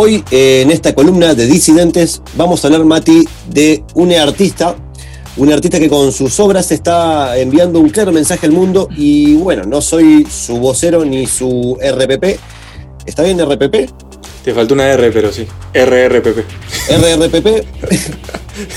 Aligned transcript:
Hoy 0.00 0.22
eh, 0.30 0.60
en 0.62 0.70
esta 0.70 0.94
columna 0.94 1.34
de 1.34 1.46
disidentes 1.46 2.22
vamos 2.36 2.62
a 2.62 2.68
hablar, 2.68 2.84
Mati, 2.84 3.26
de 3.48 3.82
un 3.94 4.12
artista, 4.12 4.76
un 5.36 5.52
artista 5.52 5.80
que 5.80 5.88
con 5.88 6.12
sus 6.12 6.38
obras 6.38 6.70
está 6.70 7.36
enviando 7.36 7.80
un 7.80 7.90
claro 7.90 8.12
mensaje 8.12 8.46
al 8.46 8.52
mundo 8.52 8.88
y 8.96 9.34
bueno, 9.34 9.64
no 9.64 9.80
soy 9.80 10.24
su 10.30 10.58
vocero 10.60 11.04
ni 11.04 11.26
su 11.26 11.76
RPP. 11.82 12.38
¿Está 13.06 13.24
bien 13.24 13.44
RPP? 13.44 13.90
Te 14.44 14.54
faltó 14.54 14.74
una 14.74 14.88
R, 14.88 15.10
pero 15.10 15.32
sí. 15.32 15.48
RRPP. 15.74 16.44
RRPP. 16.90 17.66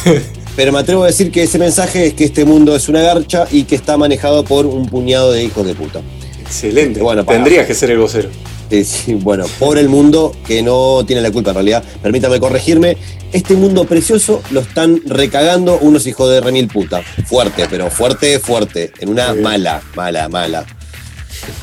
pero 0.56 0.72
me 0.72 0.80
atrevo 0.80 1.03
a 1.03 1.06
decir 1.06 1.30
que 1.30 1.44
ese 1.44 1.59
mensaje 1.59 2.08
es 2.08 2.14
que 2.16 2.23
este 2.23 2.45
mundo 2.45 2.76
es 2.76 2.90
una 2.90 3.02
garcha 3.02 3.45
y 3.52 3.66
que 3.66 3.76
está 3.76 3.95
manejado 3.95 4.44
por 4.44 4.66
un 4.66 4.88
puñado 4.88 5.34
de 5.34 5.44
hijos 5.44 5.67
de 5.67 5.76
puta. 5.76 6.02
Excelente. 6.42 7.00
Bueno, 7.00 7.23
Tendrías 7.26 7.67
que 7.67 7.76
ser 7.76 7.92
el 7.92 8.00
vocero. 8.00 8.30
Sí, 8.85 9.16
bueno, 9.16 9.45
pobre 9.59 9.81
el 9.81 9.89
mundo 9.89 10.35
que 10.45 10.63
no 10.63 11.03
tiene 11.05 11.21
la 11.21 11.31
culpa 11.31 11.52
en 11.52 11.55
realidad. 11.55 11.84
Permítame 12.02 12.39
corregirme. 12.39 12.97
Este 13.34 13.53
mundo 13.53 13.85
precioso 13.85 14.41
lo 14.52 14.61
están 14.61 15.02
recagando 15.05 15.77
unos 15.80 16.07
hijos 16.07 16.30
de 16.30 16.41
remil 16.41 16.67
puta. 16.67 17.02
Fuerte, 17.25 17.67
pero 17.70 17.89
fuerte, 17.89 18.39
fuerte. 18.39 18.91
En 18.99 19.09
una 19.09 19.34
mala, 19.34 19.81
mala, 19.95 20.30
mala. 20.30 20.66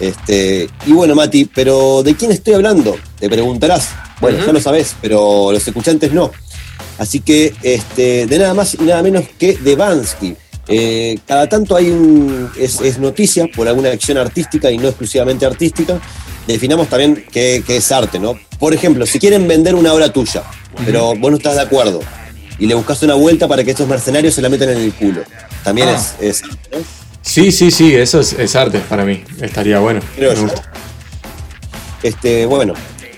Este, 0.00 0.68
y 0.86 0.92
bueno, 0.92 1.14
Mati, 1.14 1.44
pero 1.46 2.02
¿de 2.02 2.14
quién 2.14 2.32
estoy 2.32 2.54
hablando? 2.54 2.96
Te 3.18 3.28
preguntarás. 3.28 3.90
Bueno, 4.20 4.44
ya 4.44 4.52
lo 4.52 4.60
sabés, 4.60 4.96
pero 5.00 5.52
los 5.52 5.66
escuchantes 5.66 6.12
no. 6.12 6.30
Así 6.98 7.20
que 7.20 7.54
este, 7.62 8.26
de 8.26 8.38
nada 8.38 8.54
más 8.54 8.74
y 8.74 8.82
nada 8.82 9.02
menos 9.02 9.24
que 9.38 9.56
de 9.56 9.76
Bansky. 9.76 10.36
Eh, 10.70 11.18
cada 11.26 11.48
tanto 11.48 11.76
hay 11.76 11.90
un. 11.90 12.50
Es, 12.58 12.80
es, 12.80 12.98
noticia 12.98 13.46
por 13.54 13.68
alguna 13.68 13.90
acción 13.90 14.18
artística 14.18 14.70
y 14.70 14.76
no 14.76 14.88
exclusivamente 14.88 15.46
artística 15.46 16.00
definamos 16.52 16.88
también 16.88 17.24
qué, 17.30 17.62
es 17.68 17.92
arte, 17.92 18.18
¿no? 18.18 18.38
Por 18.58 18.74
ejemplo, 18.74 19.06
si 19.06 19.18
quieren 19.18 19.46
vender 19.46 19.74
una 19.74 19.92
obra 19.92 20.12
tuya, 20.12 20.42
pero 20.84 21.14
vos 21.14 21.30
no 21.30 21.36
estás 21.36 21.54
de 21.54 21.62
acuerdo, 21.62 22.00
y 22.58 22.66
le 22.66 22.74
buscas 22.74 23.02
una 23.02 23.14
vuelta 23.14 23.46
para 23.46 23.62
que 23.62 23.70
estos 23.70 23.86
mercenarios 23.86 24.34
se 24.34 24.42
la 24.42 24.48
metan 24.48 24.70
en 24.70 24.78
el 24.78 24.92
culo, 24.92 25.22
también 25.62 25.88
ah. 25.88 26.02
es, 26.20 26.42
arte, 26.42 26.68
¿no? 26.72 26.78
Sí, 27.22 27.52
sí, 27.52 27.70
sí, 27.70 27.94
eso 27.94 28.20
es, 28.20 28.56
arte 28.56 28.80
para 28.88 29.04
mí, 29.04 29.22
estaría 29.40 29.78
bueno. 29.78 30.00
Este, 32.02 32.46
bueno, 32.46 32.74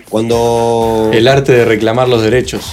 cuando... 0.08 1.10
El 1.12 1.28
arte 1.28 1.52
de 1.52 1.64
reclamar 1.64 2.08
los 2.08 2.22
derechos. 2.22 2.72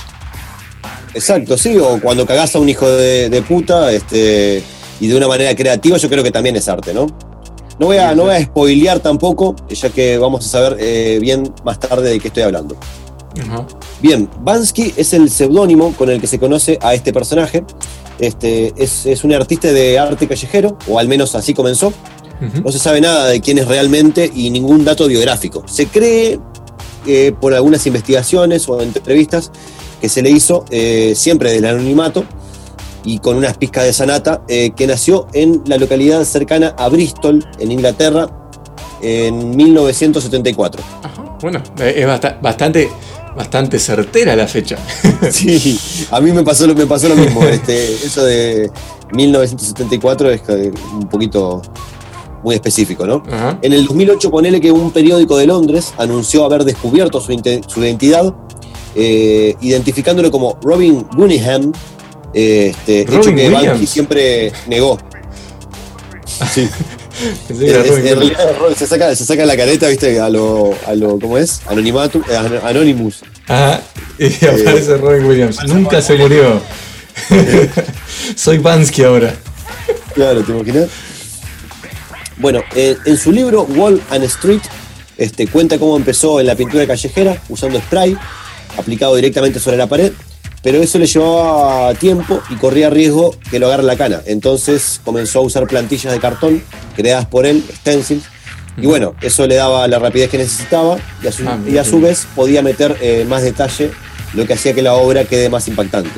Exacto, 1.13 1.57
sí, 1.57 1.77
o 1.77 1.99
cuando 2.01 2.25
cagás 2.25 2.55
a 2.55 2.59
un 2.59 2.69
hijo 2.69 2.89
de, 2.89 3.29
de 3.29 3.41
puta, 3.43 3.91
este, 3.91 4.63
y 4.99 5.07
de 5.07 5.15
una 5.15 5.27
manera 5.27 5.55
creativa, 5.55 5.97
yo 5.97 6.09
creo 6.09 6.23
que 6.23 6.31
también 6.31 6.55
es 6.55 6.67
arte, 6.67 6.93
¿no? 6.93 7.26
No 7.79 7.87
voy 7.87 7.97
a, 7.97 8.15
no 8.15 8.23
voy 8.23 8.35
a 8.35 8.43
spoilear 8.43 8.99
tampoco, 8.99 9.55
ya 9.69 9.89
que 9.89 10.17
vamos 10.17 10.45
a 10.45 10.49
saber 10.49 10.77
eh, 10.79 11.19
bien 11.21 11.53
más 11.63 11.79
tarde 11.79 12.09
de 12.09 12.19
qué 12.19 12.29
estoy 12.29 12.43
hablando. 12.43 12.75
Bien, 14.01 14.27
Bansky 14.41 14.93
es 14.97 15.13
el 15.13 15.29
seudónimo 15.29 15.93
con 15.93 16.09
el 16.09 16.19
que 16.19 16.27
se 16.27 16.39
conoce 16.39 16.79
a 16.81 16.93
este 16.95 17.13
personaje. 17.13 17.63
Este, 18.19 18.73
es, 18.77 19.23
un 19.23 19.33
artista 19.33 19.71
de 19.71 19.99
arte 19.99 20.27
callejero, 20.27 20.77
o 20.87 20.97
al 20.97 21.07
menos 21.07 21.35
así 21.35 21.53
comenzó. 21.53 21.93
No 22.63 22.71
se 22.71 22.77
sabe 22.77 23.01
nada 23.01 23.27
de 23.29 23.41
quién 23.41 23.57
es 23.57 23.67
realmente 23.67 24.29
y 24.33 24.51
ningún 24.51 24.85
dato 24.85 25.07
biográfico. 25.07 25.63
Se 25.67 25.87
cree 25.87 26.39
eh, 27.07 27.31
por 27.39 27.53
algunas 27.53 27.85
investigaciones 27.87 28.69
o 28.69 28.79
entrevistas 28.81 29.51
que 29.99 30.07
se 30.07 30.21
le 30.21 30.29
hizo 30.29 30.63
eh, 30.69 31.13
siempre 31.15 31.51
del 31.51 31.65
anonimato 31.65 32.25
y 33.07 33.19
con 33.19 33.37
unas 33.37 33.57
pizcas 33.57 33.85
de 33.85 33.93
sanata, 33.93 34.41
eh, 34.49 34.71
que 34.75 34.85
nació 34.85 35.27
en 35.31 35.61
la 35.65 35.77
localidad 35.77 36.25
cercana 36.25 36.75
a 36.77 36.89
Bristol, 36.89 37.47
en 37.57 37.71
Inglaterra, 37.71 38.27
en 39.01 39.55
1974. 39.55 40.83
Bueno, 41.41 41.63
eh, 41.79 41.93
es 41.95 42.41
bastante, 42.41 42.89
bastante 43.33 43.79
certera 43.79 44.35
la 44.35 44.45
fecha. 44.45 44.77
Sí, 45.31 45.79
a 46.11 46.19
mí 46.19 46.33
me 46.33 46.43
pasó, 46.43 46.67
me 46.67 46.85
pasó 46.85 47.07
lo 47.07 47.15
mismo. 47.15 47.43
Este, 47.45 47.93
eso 47.93 48.25
de 48.25 48.69
1974 49.13 50.31
es 50.31 50.41
un 50.93 51.07
poquito 51.07 51.61
muy 52.43 52.55
específico, 52.55 53.07
¿no? 53.07 53.23
En 53.61 53.71
el 53.71 53.85
2008 53.85 54.29
ponele 54.29 54.59
que 54.59 54.69
un 54.69 54.91
periódico 54.91 55.37
de 55.37 55.47
Londres 55.47 55.93
anunció 55.97 56.43
haber 56.43 56.65
descubierto 56.65 57.21
su, 57.21 57.31
identidad, 57.31 58.35
eh, 58.95 59.55
identificándolo 59.61 60.29
como 60.29 60.59
Robin 60.61 61.03
Cunningham, 61.03 61.71
este, 62.33 63.01
hecho 63.01 63.33
que 63.33 63.49
Banky 63.49 63.87
siempre 63.87 64.51
negó. 64.67 64.97
Sí. 66.53 66.69
se, 68.77 68.87
saca, 68.87 69.15
se 69.15 69.25
saca 69.25 69.45
la 69.45 69.57
careta, 69.57 69.87
viste, 69.87 70.19
a 70.19 70.29
lo, 70.29 70.73
a 70.85 70.93
lo 70.93 71.19
¿cómo 71.19 71.37
es? 71.37 71.61
Eh, 71.69 72.59
Anonymous. 72.63 73.23
Ajá, 73.47 73.81
y 74.19 74.25
eh, 74.25 74.37
aparece 74.43 74.97
Robin 74.97 75.25
Williams. 75.25 75.63
Nunca 75.65 76.01
se 76.01 76.15
murió. 76.15 76.61
Soy 78.35 78.57
Bansky 78.59 79.03
ahora. 79.03 79.33
Claro, 80.13 80.43
¿te 80.43 80.51
imaginas? 80.51 80.89
Bueno, 82.37 82.61
eh, 82.75 82.97
en 83.05 83.17
su 83.17 83.31
libro 83.31 83.63
Wall 83.63 84.01
and 84.11 84.23
Street 84.25 84.61
este, 85.17 85.47
cuenta 85.47 85.79
cómo 85.79 85.97
empezó 85.97 86.39
en 86.39 86.45
la 86.45 86.55
pintura 86.55 86.85
callejera 86.85 87.41
usando 87.49 87.79
spray 87.79 88.15
aplicado 88.77 89.15
directamente 89.15 89.59
sobre 89.59 89.77
la 89.77 89.87
pared 89.87 90.11
pero 90.67 90.83
eso 90.83 90.99
le 90.99 91.05
llevaba 91.05 91.93
tiempo 91.93 92.41
y 92.49 92.55
corría 92.55 92.89
riesgo 92.89 93.33
que 93.49 93.57
lo 93.57 93.67
agarre 93.67 93.83
la 93.83 93.95
cana. 93.95 94.21
Entonces 94.25 94.99
comenzó 95.05 95.39
a 95.39 95.43
usar 95.43 95.65
plantillas 95.65 96.11
de 96.11 96.19
cartón 96.19 96.61
creadas 96.93 97.25
por 97.25 97.45
él, 97.45 97.63
stencils, 97.73 98.25
y 98.75 98.85
bueno, 98.85 99.15
eso 99.21 99.47
le 99.47 99.55
daba 99.55 99.87
la 99.87 99.97
rapidez 99.97 100.29
que 100.29 100.37
necesitaba 100.37 100.97
y 101.23 101.27
a 101.27 101.31
su, 101.31 101.47
ah, 101.47 101.99
vez 102.01 102.27
podía 102.35 102.61
meter 102.61 102.97
eh, 102.99 103.25
más 103.29 103.43
detalle, 103.43 103.91
lo 104.33 104.45
que 104.45 104.55
hacía 104.55 104.73
que 104.73 104.81
la 104.81 104.95
obra 104.95 105.23
quede 105.23 105.49
más 105.49 105.69
impactante. 105.69 106.09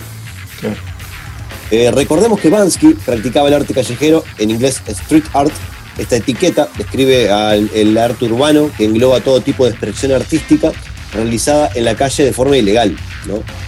Eh, 1.69 1.91
recordemos 1.91 2.39
que 2.39 2.49
Bansky 2.49 2.95
practicaba 3.05 3.49
el 3.49 3.53
arte 3.53 3.75
callejero, 3.75 4.23
en 4.39 4.49
inglés 4.49 4.81
street 4.87 5.25
art. 5.33 5.53
Esta 5.99 6.15
etiqueta 6.15 6.69
describe 6.75 7.29
el 7.75 7.97
arte 7.99 8.25
urbano 8.25 8.71
que 8.75 8.85
engloba 8.85 9.19
todo 9.19 9.41
tipo 9.41 9.65
de 9.65 9.71
expresión 9.73 10.11
artística 10.11 10.71
realizada 11.13 11.69
en 11.75 11.85
la 11.85 11.95
calle 11.95 12.23
de 12.23 12.33
forma 12.33 12.57
ilegal. 12.57 12.97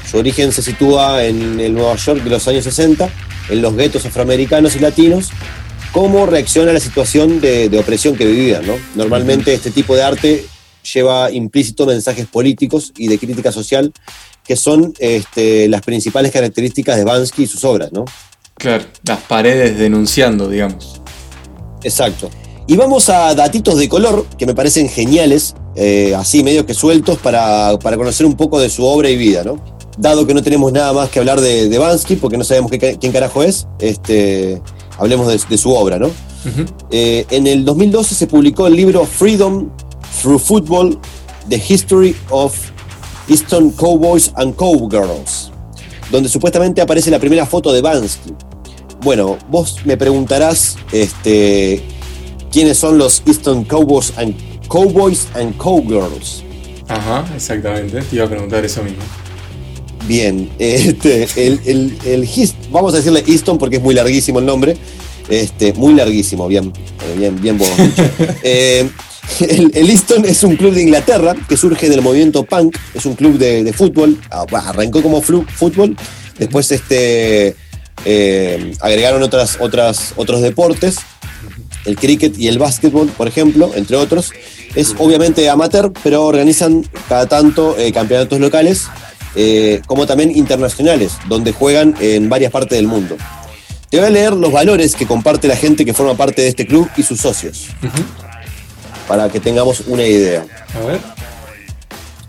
Su 0.09 0.17
origen 0.17 0.51
se 0.51 0.61
sitúa 0.61 1.23
en 1.23 1.59
el 1.59 1.73
Nueva 1.73 1.95
York 1.95 2.23
de 2.23 2.29
los 2.29 2.47
años 2.47 2.63
60, 2.63 3.09
en 3.49 3.61
los 3.61 3.75
guetos 3.75 4.05
afroamericanos 4.05 4.75
y 4.75 4.79
latinos, 4.79 5.29
cómo 5.91 6.25
reacciona 6.25 6.71
a 6.71 6.73
la 6.73 6.79
situación 6.79 7.41
de, 7.41 7.77
opresión 7.79 8.15
que 8.15 8.25
vivían. 8.25 8.63
Normalmente 8.95 9.53
este 9.53 9.71
tipo 9.71 9.95
de 9.95 10.03
arte 10.03 10.45
lleva 10.93 11.31
implícito 11.31 11.85
mensajes 11.85 12.25
políticos 12.27 12.91
y 12.97 13.07
de 13.07 13.19
crítica 13.19 13.51
social, 13.51 13.91
que 14.43 14.55
son 14.55 14.93
este, 14.99 15.67
las 15.67 15.81
principales 15.81 16.31
características 16.31 16.97
de 16.97 17.03
Bansky 17.03 17.43
y 17.43 17.47
sus 17.47 17.63
obras. 17.63 17.91
¿no? 17.91 18.05
Claro, 18.55 18.85
las 19.03 19.19
paredes 19.21 19.77
denunciando, 19.77 20.47
digamos. 20.47 21.01
Exacto. 21.83 22.29
Y 22.67 22.77
vamos 22.77 23.09
a 23.09 23.33
datitos 23.35 23.77
de 23.77 23.89
color 23.89 24.25
que 24.37 24.45
me 24.45 24.55
parecen 24.55 24.87
geniales, 24.87 25.55
eh, 25.75 26.13
así 26.15 26.43
medio 26.43 26.65
que 26.65 26.73
sueltos, 26.73 27.17
para, 27.19 27.77
conocer 27.79 28.25
un 28.25 28.35
poco 28.35 28.59
de 28.59 28.69
su 28.69 28.83
obra 28.83 29.09
y 29.09 29.15
vida, 29.15 29.43
¿no? 29.43 29.59
Dado 29.97 30.25
que 30.25 30.33
no 30.33 30.41
tenemos 30.41 30.71
nada 30.71 30.93
más 30.93 31.09
que 31.09 31.19
hablar 31.19 31.39
de, 31.41 31.77
Bansky, 31.77 32.15
porque 32.15 32.37
no 32.37 32.43
sabemos 32.43 32.71
quién 32.71 33.11
carajo 33.11 33.43
es, 33.43 33.67
este, 33.79 34.61
hablemos 34.97 35.27
de, 35.27 35.57
su 35.57 35.71
obra, 35.71 35.99
¿no? 35.99 36.09
Eh, 36.89 37.25
en 37.29 37.45
el 37.45 37.63
2012 37.65 38.15
se 38.15 38.27
publicó 38.27 38.67
el 38.67 38.75
libro 38.75 39.05
Freedom 39.05 39.69
Through 40.21 40.39
Football, 40.39 40.99
The 41.49 41.61
History 41.67 42.15
of 42.29 42.55
Eastern 43.27 43.71
Cowboys 43.71 44.31
and 44.35 44.55
Cowgirls, 44.55 45.51
donde 46.11 46.29
supuestamente 46.29 46.81
aparece 46.81 47.11
la 47.11 47.19
primera 47.19 47.45
foto 47.45 47.71
de 47.71 47.81
Bansky. 47.81 48.33
Bueno, 49.03 49.37
vos 49.49 49.77
me 49.85 49.97
preguntarás, 49.97 50.77
este, 50.91 51.81
quiénes 52.51 52.77
son 52.77 52.97
los 52.97 53.23
Easton 53.25 53.63
Cowboys 53.63 54.13
and, 54.17 54.35
Cowboys 54.71 55.27
and 55.35 55.57
Cowgirls. 55.57 56.43
Ajá, 56.87 57.25
exactamente, 57.35 58.01
te 58.01 58.15
iba 58.15 58.25
a 58.25 58.29
preguntar 58.29 58.63
eso 58.63 58.81
mismo. 58.81 59.03
Bien, 60.07 60.49
este, 60.59 61.27
el, 61.35 61.59
el, 62.05 62.29
vamos 62.71 62.93
a 62.93 62.97
decirle 62.97 63.23
Easton 63.27 63.57
porque 63.57 63.77
es 63.77 63.81
muy 63.81 63.93
larguísimo 63.93 64.39
el 64.39 64.45
nombre. 64.45 64.77
Este, 65.29 65.73
muy 65.73 65.93
larguísimo, 65.93 66.47
bien, 66.47 66.71
eh, 66.75 67.15
bien, 67.17 67.41
bien 67.41 67.57
vos. 67.57 67.69
eh, 68.43 68.89
el, 69.41 69.89
Easton 69.89 70.25
es 70.25 70.41
un 70.43 70.55
club 70.55 70.73
de 70.73 70.83
Inglaterra 70.83 71.35
que 71.47 71.57
surge 71.57 71.89
del 71.89 72.01
movimiento 72.01 72.43
punk, 72.43 72.77
es 72.93 73.05
un 73.05 73.15
club 73.15 73.37
de, 73.37 73.73
fútbol, 73.73 74.17
ah, 74.31 74.45
arrancó 74.53 75.01
como 75.01 75.21
fútbol, 75.21 75.97
después 76.37 76.71
este, 76.71 77.55
eh, 78.05 78.73
agregaron 78.79 79.21
otras, 79.21 79.57
otras, 79.59 80.13
otros 80.15 80.41
deportes 80.41 80.97
el 81.85 81.95
cricket 81.95 82.37
y 82.37 82.47
el 82.47 82.59
básquetbol, 82.59 83.07
por 83.09 83.27
ejemplo, 83.27 83.71
entre 83.75 83.97
otros. 83.97 84.31
Es 84.75 84.95
obviamente 84.97 85.49
amateur, 85.49 85.91
pero 86.03 86.25
organizan 86.25 86.85
cada 87.09 87.27
tanto 87.27 87.77
eh, 87.77 87.91
campeonatos 87.91 88.39
locales, 88.39 88.87
eh, 89.35 89.81
como 89.85 90.05
también 90.05 90.35
internacionales, 90.35 91.13
donde 91.27 91.51
juegan 91.51 91.95
en 91.99 92.29
varias 92.29 92.51
partes 92.51 92.77
del 92.77 92.87
mundo. 92.87 93.17
Te 93.89 93.97
voy 93.97 94.07
a 94.07 94.09
leer 94.09 94.33
los 94.33 94.51
valores 94.51 94.95
que 94.95 95.05
comparte 95.05 95.47
la 95.49 95.57
gente 95.57 95.83
que 95.83 95.93
forma 95.93 96.15
parte 96.15 96.41
de 96.41 96.47
este 96.47 96.65
club 96.65 96.89
y 96.95 97.03
sus 97.03 97.19
socios, 97.19 97.67
para 99.07 99.29
que 99.29 99.41
tengamos 99.41 99.81
una 99.87 100.05
idea. 100.05 100.45
A 100.81 100.85
ver. 100.85 100.99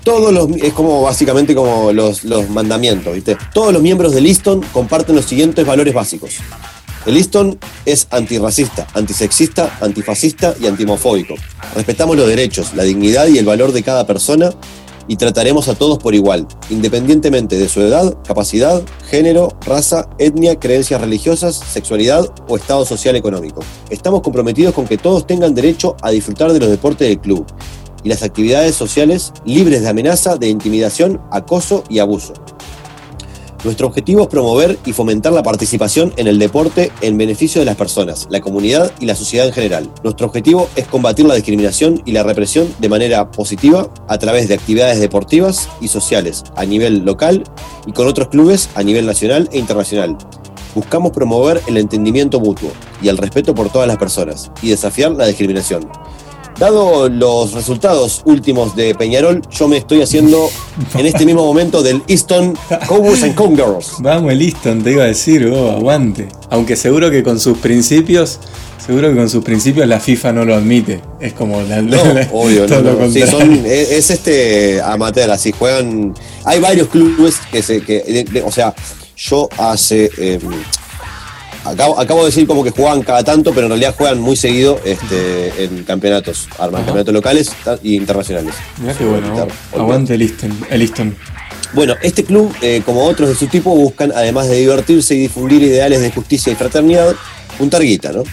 Todos 0.03 0.33
los, 0.33 0.49
es 0.61 0.73
como 0.73 1.03
básicamente 1.03 1.55
como 1.55 1.93
los, 1.93 2.25
los 2.25 2.49
mandamientos, 2.51 3.15
¿viste? 3.15 3.37
Todos 3.55 3.73
los 3.73 3.81
miembros 3.81 4.13
del 4.13 4.27
Easton 4.27 4.61
comparten 4.73 5.15
los 5.15 5.25
siguientes 5.25 5.65
valores 5.65 5.95
básicos. 5.95 6.39
El 7.05 7.17
Easton 7.17 7.59
es 7.85 8.07
antirracista, 8.11 8.87
antisexista, 8.95 9.77
antifascista 9.81 10.55
y 10.61 10.67
antimofóbico. 10.67 11.35
Respetamos 11.75 12.17
los 12.17 12.29
derechos, 12.29 12.75
la 12.75 12.85
dignidad 12.85 13.27
y 13.27 13.39
el 13.39 13.45
valor 13.45 13.73
de 13.73 13.83
cada 13.83 14.07
persona 14.07 14.51
y 15.09 15.17
trataremos 15.17 15.67
a 15.67 15.75
todos 15.75 15.99
por 15.99 16.15
igual, 16.15 16.47
independientemente 16.71 17.59
de 17.59 17.69
su 17.69 17.81
edad, 17.81 18.17
capacidad, 18.23 18.83
género, 19.11 19.49
raza, 19.67 20.09
etnia, 20.19 20.61
creencias 20.61 21.01
religiosas, 21.01 21.57
sexualidad 21.57 22.33
o 22.47 22.57
estado 22.57 22.85
social 22.85 23.17
económico. 23.17 23.65
Estamos 23.91 24.23
comprometidos 24.23 24.73
con 24.73 24.87
que 24.87 24.97
todos 24.97 25.27
tengan 25.27 25.57
derecho 25.57 25.97
a 26.03 26.11
disfrutar 26.11 26.53
de 26.53 26.61
los 26.61 26.71
deportes 26.71 27.09
del 27.09 27.21
club 27.21 27.45
y 28.05 28.11
las 28.11 28.23
actividades 28.23 28.77
sociales 28.77 29.33
libres 29.45 29.83
de 29.83 29.89
amenaza, 29.89 30.37
de 30.37 30.49
intimidación, 30.49 31.21
acoso 31.33 31.83
y 31.89 31.99
abuso. 31.99 32.35
Nuestro 33.65 33.87
objetivo 33.87 34.23
es 34.23 34.29
promover 34.29 34.77
y 34.85 34.93
fomentar 34.93 35.33
la 35.33 35.45
participación 35.45 36.13
en 36.17 36.27
el 36.27 36.41
deporte 36.41 36.91
en 37.01 37.17
beneficio 37.17 37.61
de 37.61 37.65
las 37.65 37.77
personas, 37.77 38.27
la 38.29 38.41
comunidad 38.41 38.91
y 38.99 39.07
la 39.07 39.15
sociedad 39.15 39.47
en 39.47 39.53
general. 39.53 39.89
Nuestro 40.03 40.27
objetivo 40.27 40.69
es 40.75 40.89
combatir 40.89 41.27
la 41.27 41.37
discriminación 41.37 42.03
y 42.05 42.11
la 42.11 42.25
represión 42.25 42.75
de 42.81 42.89
manera 42.89 43.31
positiva 43.31 43.89
a 44.09 44.19
través 44.19 44.49
de 44.49 44.55
actividades 44.55 44.99
deportivas 44.99 45.69
y 45.81 45.87
sociales 45.87 46.43
a 46.57 46.65
nivel 46.65 47.05
local 47.05 47.45
y 47.87 47.93
con 47.93 48.09
otros 48.09 48.29
clubes 48.29 48.69
a 48.75 48.83
nivel 48.83 49.07
nacional 49.07 49.49
e 49.53 49.59
internacional. 49.61 50.19
Buscamos 50.75 51.13
promover 51.13 51.61
el 51.69 51.77
entendimiento 51.77 52.41
mutuo 52.41 52.73
y 53.01 53.09
el 53.09 53.19
respeto 53.19 53.55
por 53.55 53.71
todas 53.71 53.87
las 53.87 53.99
personas 53.99 54.51
y 54.61 54.71
desafiar 54.71 55.13
la 55.13 55.27
discriminación. 55.27 55.89
Dado 56.67 57.09
los 57.09 57.55
resultados 57.55 58.23
últimos 58.25 58.77
de 58.77 58.95
Peñarol, 58.95 59.43
yo 59.51 59.67
me 59.67 59.79
estoy 59.79 60.01
haciendo 60.01 60.49
en 60.95 61.07
este 61.07 61.27
mismo 61.27 61.45
momento 61.45 61.83
del 61.83 62.05
Easton 62.07 62.57
Cowboys 62.87 63.25
and 63.25 63.35
Cowgirls. 63.35 63.95
Vamos, 63.99 64.31
el 64.31 64.41
Easton, 64.43 64.81
te 64.81 64.93
iba 64.93 65.03
a 65.03 65.07
decir, 65.09 65.45
oh, 65.53 65.73
aguante. 65.73 66.29
Aunque 66.51 66.77
seguro 66.77 67.11
que 67.11 67.25
con 67.25 67.41
sus 67.41 67.59
principios, 67.59 68.39
seguro 68.87 69.11
que 69.11 69.17
con 69.17 69.29
sus 69.29 69.43
principios 69.43 69.89
la 69.89 69.99
FIFA 69.99 70.35
no 70.35 70.45
lo 70.45 70.55
admite. 70.55 71.01
Es 71.19 71.33
como 71.33 71.61
la, 71.63 71.83
No, 71.83 72.01
obvio, 72.33 72.69
no, 72.69 72.81
no. 72.81 73.11
Sí, 73.11 73.23
son- 73.27 73.67
es, 73.67 73.91
es 73.91 74.11
este 74.11 74.81
amateur, 74.83 75.33
así 75.33 75.51
juegan. 75.51 76.15
Hay 76.45 76.61
varios 76.61 76.87
clubes 76.87 77.41
que 77.51 77.61
se. 77.65 77.81
Que, 77.83 78.05
de- 78.05 78.23
de- 78.23 78.43
o 78.45 78.53
sea, 78.53 78.73
yo 79.17 79.49
hace. 79.59 80.13
eh, 80.17 80.39
acabo, 81.65 81.99
acabo 81.99 82.21
de 82.21 82.27
decir 82.27 82.47
como 82.47 82.65
que 82.65 82.71
juegan 82.71 83.03
cada 83.03 83.23
tanto, 83.25 83.53
pero 83.53 83.67
en 83.67 83.71
realidad 83.71 83.95
juegan 83.97 84.21
muy 84.21 84.37
seguido 84.37 84.81
este, 84.85 85.65
en 85.65 85.85
campeonatos, 85.85 86.49
arman 86.59 86.77
Ajá. 86.83 86.87
campeonatos 86.87 87.15
locales 87.15 87.53
y 87.83 87.97
internacionales. 87.97 88.55
Mirá 88.79 88.95
qué 88.95 89.05
bueno, 89.05 89.47
aguante 89.73 90.15
el 90.15 90.23
Easton. 90.23 90.57
El 90.71 90.83
Easton. 90.83 91.17
Bueno, 91.75 91.95
este 92.03 92.25
club, 92.25 92.55
eh, 92.61 92.83
como 92.85 93.05
otros 93.05 93.31
de 93.31 93.35
su 93.35 93.47
tipo, 93.47 93.75
buscan, 93.75 94.13
además 94.15 94.49
de 94.49 94.57
divertirse 94.57 95.15
y 95.15 95.21
difundir 95.21 95.63
ideales 95.63 96.01
de 96.01 96.11
justicia 96.11 96.53
y 96.53 96.57
fraternidad, 96.57 97.15
juntar 97.57 97.83
guita, 97.83 98.13
¿no? 98.13 98.25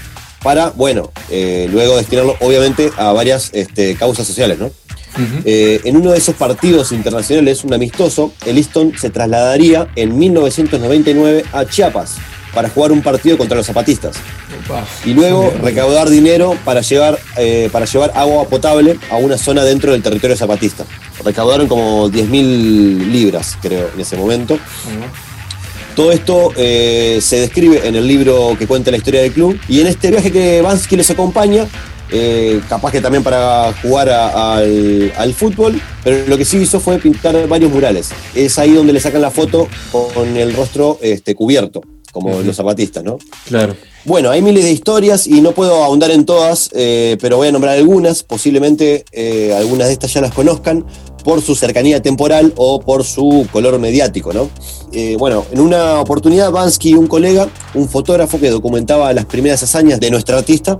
Para, 0.43 0.71
bueno, 0.71 1.11
eh, 1.29 1.67
luego 1.71 1.97
destinarlo, 1.97 2.35
obviamente, 2.41 2.91
a 2.97 3.13
varias 3.13 3.49
este, 3.53 3.95
causas 3.95 4.27
sociales, 4.27 4.59
¿no? 4.59 4.71
Eh, 5.43 5.81
en 5.83 5.97
uno 5.97 6.11
de 6.11 6.17
esos 6.17 6.35
partidos 6.35 6.93
internacionales, 6.93 7.65
un 7.65 7.73
amistoso, 7.73 8.31
el 8.45 8.57
Easton 8.57 8.93
se 8.97 9.09
trasladaría 9.09 9.89
en 9.95 10.17
1999 10.17 11.43
a 11.51 11.65
Chiapas 11.65 12.15
para 12.53 12.69
jugar 12.69 12.91
un 12.91 13.01
partido 13.01 13.37
contra 13.37 13.55
los 13.57 13.65
zapatistas 13.65 14.15
Opa. 14.65 14.85
y 15.05 15.13
luego 15.13 15.53
recaudar 15.61 16.09
dinero 16.09 16.55
para 16.65 16.81
llevar, 16.81 17.19
eh, 17.37 17.69
para 17.71 17.85
llevar 17.85 18.11
agua 18.15 18.47
potable 18.47 18.97
a 19.11 19.17
una 19.17 19.37
zona 19.37 19.63
dentro 19.63 19.91
del 19.91 20.01
territorio 20.01 20.35
zapatista. 20.35 20.85
Recaudaron 21.23 21.67
como 21.67 22.09
10.000 22.09 23.11
libras, 23.11 23.57
creo, 23.61 23.89
en 23.93 23.99
ese 24.01 24.15
momento. 24.17 24.57
Todo 25.95 26.11
esto 26.11 26.53
eh, 26.55 27.19
se 27.21 27.41
describe 27.41 27.85
en 27.87 27.95
el 27.95 28.07
libro 28.07 28.55
que 28.57 28.67
cuenta 28.67 28.89
la 28.91 28.97
historia 28.97 29.21
del 29.21 29.33
club. 29.33 29.59
Y 29.67 29.81
en 29.81 29.87
este 29.87 30.09
viaje 30.11 30.31
que 30.31 30.61
Bansky 30.61 30.95
les 30.95 31.09
acompaña, 31.11 31.67
eh, 32.11 32.61
capaz 32.69 32.91
que 32.91 33.01
también 33.01 33.21
para 33.23 33.73
jugar 33.81 34.09
a- 34.09 34.55
al, 34.57 35.11
al 35.17 35.33
fútbol, 35.33 35.79
pero 36.03 36.25
lo 36.27 36.37
que 36.37 36.45
sí 36.45 36.57
hizo 36.57 36.79
fue 36.79 36.99
pintar 36.99 37.47
varios 37.49 37.69
murales. 37.71 38.11
Es 38.33 38.57
ahí 38.57 38.71
donde 38.71 38.93
le 38.93 38.99
sacan 39.01 39.21
la 39.21 39.29
foto 39.31 39.67
con 39.91 40.37
el 40.37 40.53
rostro 40.55 40.97
este, 41.01 41.35
cubierto, 41.35 41.81
como 42.11 42.41
los 42.41 42.55
zapatistas, 42.55 43.03
¿no? 43.03 43.17
Claro. 43.47 43.75
Bueno, 44.05 44.29
hay 44.29 44.41
miles 44.41 44.63
de 44.63 44.71
historias 44.71 45.27
y 45.27 45.41
no 45.41 45.51
puedo 45.51 45.83
ahondar 45.83 46.11
en 46.11 46.25
todas, 46.25 46.69
eh, 46.73 47.17
pero 47.19 47.37
voy 47.37 47.49
a 47.49 47.51
nombrar 47.51 47.77
algunas. 47.77 48.23
Posiblemente 48.23 49.03
eh, 49.11 49.53
algunas 49.57 49.87
de 49.87 49.93
estas 49.93 50.13
ya 50.13 50.21
las 50.21 50.33
conozcan 50.33 50.85
por 51.23 51.41
su 51.41 51.53
cercanía 51.53 52.01
temporal 52.01 52.53
o 52.55 52.79
por 52.79 53.03
su 53.03 53.45
color 53.51 53.77
mediático, 53.77 54.31
¿no? 54.31 54.49
Eh, 54.93 55.17
bueno, 55.19 55.45
en 55.51 55.59
una 55.59 55.99
oportunidad, 55.99 56.49
Bansky 56.49 56.91
y 56.91 56.93
un 56.93 57.07
colega, 57.07 57.49
un 57.73 57.89
fotógrafo 57.89 58.39
que 58.39 58.49
documentaba 58.49 59.11
las 59.13 59.25
primeras 59.25 59.61
hazañas 59.63 59.99
de 59.99 60.09
nuestra 60.11 60.37
artista, 60.37 60.79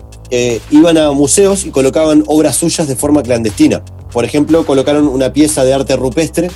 iban 0.71 0.97
a 0.97 1.11
museos 1.11 1.65
y 1.65 1.71
colocaban 1.71 2.23
obras 2.27 2.55
suyas 2.55 2.87
de 2.87 2.95
forma 2.95 3.21
clandestina. 3.21 3.83
Por 4.11 4.25
ejemplo, 4.25 4.65
colocaron 4.65 5.07
una 5.07 5.33
pieza 5.33 5.63
de 5.65 5.73
arte 5.73 5.95
rupestre, 5.95 6.49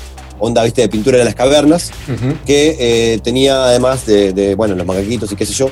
onda, 0.45 0.63
viste, 0.63 0.81
de 0.81 0.89
pintura 0.89 1.17
de 1.17 1.25
las 1.25 1.35
cavernas, 1.35 1.91
que 2.45 2.75
eh, 2.79 3.19
tenía 3.23 3.65
además 3.65 4.05
de, 4.05 4.33
de, 4.33 4.55
bueno, 4.55 4.75
los 4.75 4.85
macaquitos 4.85 5.31
y 5.31 5.35
qué 5.35 5.45
sé 5.45 5.53
yo, 5.53 5.69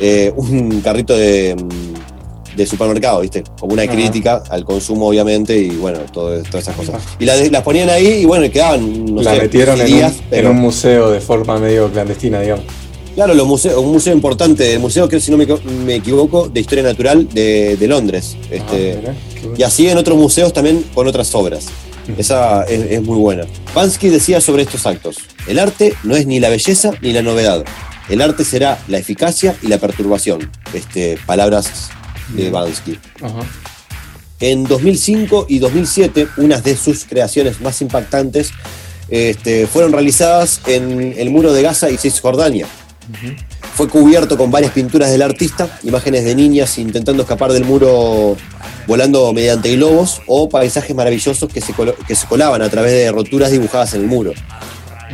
eh, 0.00 0.32
un 0.36 0.80
carrito 0.80 1.14
de, 1.16 1.56
mm, 1.56 2.56
de 2.56 2.66
supermercado, 2.66 3.20
¿viste? 3.20 3.42
Como 3.58 3.72
una 3.72 3.86
crítica 3.86 4.42
al 4.50 4.64
consumo, 4.64 5.08
obviamente, 5.08 5.56
y 5.58 5.70
bueno, 5.70 6.00
todo- 6.12 6.40
todas 6.42 6.62
esas 6.68 6.76
cosas. 6.76 7.02
Y 7.18 7.24
las 7.24 7.50
las 7.50 7.62
ponían 7.62 7.88
ahí 7.90 8.20
y 8.22 8.24
bueno, 8.24 8.50
quedaban, 8.50 9.06
no 9.14 9.22
la 9.22 9.34
sé, 9.34 9.40
metieron 9.42 9.80
en, 9.80 9.86
días, 9.86 10.12
un, 10.18 10.24
pero 10.30 10.50
en 10.50 10.56
un 10.56 10.62
museo 10.62 11.10
de 11.10 11.20
forma 11.20 11.58
medio 11.58 11.90
clandestina, 11.90 12.40
digamos. 12.40 12.64
claro, 13.14 13.34
los 13.34 13.46
museos, 13.46 13.78
un 13.82 13.90
museo 13.92 14.12
importante, 14.12 14.72
el 14.74 14.80
museo, 14.80 15.08
que 15.08 15.18
si 15.20 15.30
no 15.30 15.36
me, 15.36 15.46
me 15.84 15.94
equivoco, 15.96 16.48
de 16.48 16.60
Historia 16.60 16.84
Natural 16.84 17.26
de, 17.28 17.76
de 17.76 17.86
Londres. 17.88 18.36
Este, 18.50 18.92
Ah, 18.92 19.00
bueno. 19.42 19.54
y 19.58 19.62
así 19.64 19.88
en 19.88 19.98
otros 19.98 20.16
museos 20.18 20.52
también 20.52 20.84
con 20.94 21.06
otras 21.08 21.34
obras. 21.34 21.66
Esa 22.16 22.64
es, 22.64 22.90
es 22.90 23.02
muy 23.02 23.16
buena. 23.16 23.44
Bansky 23.74 24.08
decía 24.08 24.40
sobre 24.40 24.62
estos 24.62 24.86
actos, 24.86 25.16
el 25.46 25.58
arte 25.58 25.94
no 26.02 26.16
es 26.16 26.26
ni 26.26 26.40
la 26.40 26.48
belleza 26.48 26.92
ni 27.00 27.12
la 27.12 27.22
novedad. 27.22 27.64
El 28.08 28.20
arte 28.20 28.44
será 28.44 28.78
la 28.88 28.98
eficacia 28.98 29.56
y 29.62 29.68
la 29.68 29.78
perturbación. 29.78 30.50
Este, 30.74 31.18
palabras 31.26 31.90
de 32.34 32.50
Bansky. 32.50 32.98
Ajá. 33.22 33.40
En 34.42 34.64
2005 34.64 35.46
y 35.48 35.60
2007, 35.60 36.26
unas 36.38 36.64
de 36.64 36.76
sus 36.76 37.04
creaciones 37.04 37.60
más 37.60 37.80
impactantes 37.80 38.50
este, 39.08 39.68
fueron 39.68 39.92
realizadas 39.92 40.60
en 40.66 41.14
el 41.16 41.30
muro 41.30 41.52
de 41.52 41.62
Gaza 41.62 41.90
y 41.90 41.96
Cisjordania. 41.96 42.66
Fue 43.74 43.88
cubierto 43.88 44.36
con 44.36 44.50
varias 44.50 44.72
pinturas 44.72 45.12
del 45.12 45.22
artista, 45.22 45.78
imágenes 45.84 46.24
de 46.24 46.34
niñas 46.34 46.76
intentando 46.78 47.22
escapar 47.22 47.52
del 47.52 47.64
muro 47.64 48.36
volando 48.86 49.32
mediante 49.32 49.74
globos 49.76 50.22
o 50.26 50.48
paisajes 50.48 50.94
maravillosos 50.94 51.50
que 51.52 51.60
se, 51.60 51.74
que 52.06 52.14
se 52.14 52.26
colaban 52.26 52.62
a 52.62 52.68
través 52.68 52.92
de 52.92 53.12
roturas 53.12 53.50
dibujadas 53.50 53.94
en 53.94 54.02
el 54.02 54.06
muro. 54.06 54.32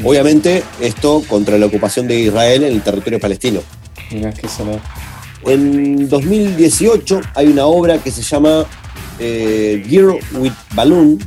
Obviamente 0.04 0.62
esto 0.80 1.22
contra 1.28 1.58
la 1.58 1.66
ocupación 1.66 2.06
de 2.06 2.18
Israel 2.20 2.64
en 2.64 2.72
el 2.72 2.82
territorio 2.82 3.18
palestino. 3.18 3.60
Mirá 4.10 4.32
qué 4.32 4.48
salado. 4.48 4.80
En 5.44 6.08
2018 6.08 7.20
hay 7.34 7.46
una 7.46 7.66
obra 7.66 7.98
que 7.98 8.10
se 8.10 8.22
llama 8.22 8.64
eh, 9.18 9.84
Girl 9.88 10.18
with 10.34 10.52
Balloon, 10.74 11.18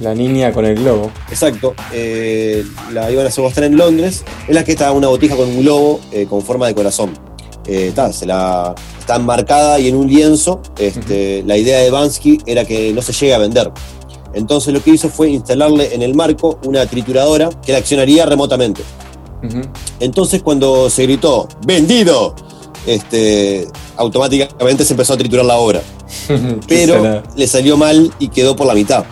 La 0.00 0.14
niña 0.14 0.52
con 0.52 0.64
el 0.64 0.76
globo. 0.76 1.10
exacto, 1.30 1.74
eh, 1.92 2.64
la 2.92 3.10
iban 3.10 3.26
a 3.26 3.30
mostrar 3.40 3.64
en 3.64 3.76
Londres, 3.76 4.24
en 4.48 4.54
la 4.54 4.64
que 4.64 4.72
está 4.72 4.92
una 4.92 5.08
botija 5.08 5.36
con 5.36 5.48
un 5.48 5.62
globo 5.62 6.00
eh, 6.12 6.26
con 6.28 6.42
forma 6.42 6.66
de 6.66 6.74
corazón. 6.74 7.29
Eh, 7.70 7.86
está, 7.86 8.12
se 8.12 8.26
la, 8.26 8.74
está 8.98 9.14
enmarcada 9.14 9.78
y 9.78 9.86
en 9.86 9.94
un 9.94 10.08
lienzo. 10.08 10.60
Este, 10.76 11.44
La 11.46 11.56
idea 11.56 11.78
de 11.78 11.90
Bansky 11.92 12.38
era 12.44 12.64
que 12.64 12.92
no 12.92 13.00
se 13.00 13.12
llegue 13.12 13.32
a 13.32 13.38
vender. 13.38 13.70
Entonces 14.34 14.74
lo 14.74 14.82
que 14.82 14.90
hizo 14.90 15.08
fue 15.08 15.30
instalarle 15.30 15.94
en 15.94 16.02
el 16.02 16.16
marco 16.16 16.58
una 16.64 16.84
trituradora 16.86 17.48
que 17.64 17.70
la 17.70 17.78
accionaría 17.78 18.26
remotamente. 18.26 18.82
Entonces 20.00 20.42
cuando 20.42 20.90
se 20.90 21.04
gritó 21.04 21.48
¡Vendido! 21.64 22.34
Este, 22.86 23.68
automáticamente 23.96 24.84
se 24.84 24.94
empezó 24.94 25.12
a 25.12 25.16
triturar 25.16 25.44
la 25.44 25.56
obra. 25.58 25.80
Pero 26.66 27.22
le 27.36 27.46
salió 27.46 27.76
mal 27.76 28.12
y 28.18 28.28
quedó 28.28 28.56
por 28.56 28.66
la 28.66 28.74
mitad. 28.74 29.04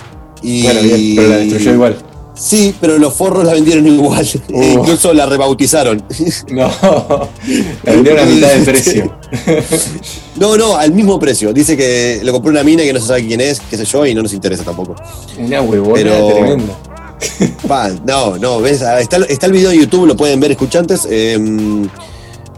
Y, 0.43 0.65
Bueno, 0.65 0.83
bien, 0.83 1.17
pero 1.17 1.29
la 1.29 1.37
destruyó 1.37 1.73
igual. 1.75 1.97
Sí, 2.39 2.75
pero 2.81 2.99
los 2.99 3.15
forros 3.15 3.45
la 3.45 3.53
vendieron 3.53 3.87
igual. 3.87 4.27
Uh. 4.53 4.63
Incluso 4.81 5.13
la 5.13 5.27
rebautizaron. 5.27 6.03
No, 6.51 6.71
la 7.85 7.93
vendieron 7.93 8.21
a 8.21 8.25
mitad 8.27 8.49
de 8.49 8.61
precio. 8.65 9.13
no, 10.37 10.57
no, 10.57 10.77
al 10.77 10.93
mismo 10.93 11.19
precio. 11.19 11.53
Dice 11.53 11.77
que 11.77 12.21
lo 12.23 12.33
compró 12.33 12.51
una 12.51 12.63
mina 12.63 12.83
que 12.85 12.93
no 12.93 13.01
se 13.01 13.07
sabe 13.09 13.27
quién 13.27 13.41
es, 13.41 13.61
qué 13.61 13.77
sé 13.77 13.85
yo, 13.85 14.07
y 14.07 14.15
no 14.15 14.23
nos 14.23 14.33
interesa 14.33 14.63
tampoco. 14.65 14.95
Una 15.39 15.61
huevona 15.63 15.95
Pero- 15.95 16.29
tremenda. 16.29 16.75
No, 18.07 18.39
no, 18.39 18.61
ves, 18.61 18.83
Ah, 18.83 19.01
está, 19.01 19.17
está 19.29 19.47
el 19.47 19.53
video 19.53 19.71
de 19.71 19.79
YouTube, 19.79 20.07
lo 20.07 20.17
pueden 20.17 20.39
ver, 20.39 20.53
escuchantes. 20.53 21.07
eh, 21.11 21.37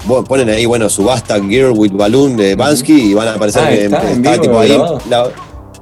bueno, 0.04 0.24
ponen 0.24 0.48
ahí, 0.50 0.64
bueno, 0.66 0.88
subasta 0.88 1.38
Girl 1.40 1.72
with 1.76 1.92
Balloon 1.92 2.36
de 2.36 2.54
Bansky 2.54 3.10
y 3.10 3.14
van 3.14 3.28
a 3.28 3.34
aparecer 3.34 3.62
Ah, 3.64 3.68
que 3.68 3.84
¿está 3.84 4.34
en 4.34 4.40
tipo 4.40 4.58
ahí. 4.58 4.78
la- 5.08 5.30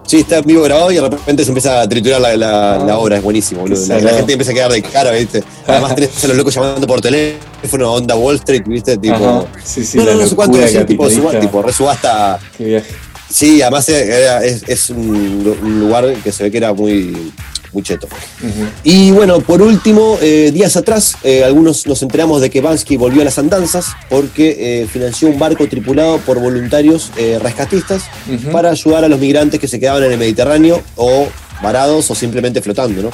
Sí, 0.09 0.21
está 0.21 0.41
vivo 0.41 0.62
grabado 0.62 0.91
y 0.91 0.95
de 0.95 1.03
repente 1.03 1.45
se 1.45 1.50
empieza 1.50 1.83
a 1.83 1.87
triturar 1.88 2.19
la, 2.19 2.35
la, 2.35 2.79
la 2.85 2.99
obra, 2.99 3.19
es 3.19 3.23
buenísimo, 3.23 3.61
boludo. 3.61 3.87
La, 3.88 4.00
la 4.00 4.11
gente 4.15 4.33
empieza 4.33 4.53
a 4.53 4.55
quedar 4.55 4.73
de 4.73 4.83
cara, 4.83 5.11
¿viste? 5.12 5.45
Además 5.67 5.95
tenés 5.95 6.25
a 6.25 6.29
los 6.29 6.37
locos 6.38 6.55
llamando 6.55 6.87
por 6.87 7.03
teléfono, 7.03 7.93
onda 7.93 8.17
Wall 8.17 8.37
Street, 8.37 8.62
¿viste? 8.67 8.97
Tipo. 8.97 9.15
Ajá, 9.15 9.45
sí, 9.62 9.85
sí, 9.85 9.99
no, 9.99 10.05
la 10.07 10.15
no, 10.15 10.21
no 10.23 10.27
sé 10.27 10.35
cuánto 10.35 10.57
decir, 10.57 10.87
tipo, 10.87 11.11
suba- 11.11 11.38
tipo, 11.38 11.61
resubasta. 11.62 12.38
Qué 12.57 12.65
viaje. 12.65 12.87
Sí, 13.31 13.61
además 13.61 13.87
es, 13.91 14.62
es 14.67 14.88
un, 14.88 15.45
lu- 15.45 15.57
un 15.61 15.81
lugar 15.81 16.15
que 16.25 16.33
se 16.33 16.45
ve 16.45 16.50
que 16.50 16.57
era 16.57 16.73
muy, 16.73 17.31
muy 17.73 17.83
cheto. 17.83 18.07
Ujú. 18.43 18.67
Y 18.85 19.11
bueno, 19.11 19.41
por 19.41 19.63
último, 19.63 20.19
eh, 20.21 20.51
días 20.53 20.77
atrás, 20.77 21.17
eh, 21.23 21.45
algunos 21.45 21.87
nos 21.87 22.03
enteramos 22.03 22.41
de 22.41 22.51
que 22.51 22.61
Bansky 22.61 22.97
volvió 22.97 23.23
a 23.23 23.25
las 23.25 23.39
andanzas 23.39 23.87
porque 24.09 24.83
eh, 24.83 24.87
financió 24.87 25.29
un 25.29 25.39
barco 25.39 25.69
tripulado 25.69 26.19
por 26.19 26.41
voluntarios 26.41 27.11
rescatistas 27.41 28.05
para 28.53 28.71
ayudar 28.71 29.05
a 29.05 29.09
los 29.09 29.19
migrantes 29.19 29.61
que 29.61 29.69
se 29.69 29.81
quedaban 29.81 30.05
en 30.05 30.13
el 30.13 30.19
Mediterráneo 30.19 30.83
o 30.97 31.27
varados 31.63 32.11
o 32.11 32.15
simplemente 32.15 32.63
flotando, 32.63 33.03
¿no? 33.03 33.11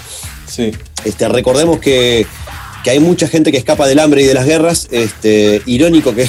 Sí. 0.47 0.73
Este, 1.05 1.29
recordemos 1.29 1.79
que, 1.79 2.27
que 2.83 2.91
hay 2.91 3.01
mucha 3.01 3.29
gente 3.29 3.51
que 3.51 3.59
escapa 3.59 3.87
del 3.87 3.99
hambre 3.99 4.23
y 4.23 4.27
de 4.27 4.35
las 4.35 4.47
guerras. 4.47 4.89
Este, 4.91 5.63
irónico 5.67 6.15
que, 6.15 6.29